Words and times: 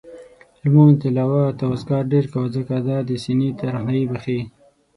لمونځ، 0.61 0.93
تلاوت 1.01 1.57
او 1.63 1.69
اذکار 1.77 2.03
ډېر 2.13 2.25
کوه، 2.33 2.47
ځکه 2.55 2.73
دا 2.87 2.97
دې 3.07 3.17
سینې 3.23 3.49
ته 3.59 3.65
روښاني 3.73 4.03
بخښي 4.11 4.39